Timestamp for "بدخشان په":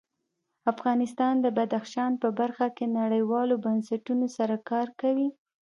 1.57-2.29